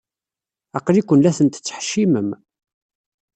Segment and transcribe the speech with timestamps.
[0.77, 2.29] Aql-iken la tent-tettḥeccimem.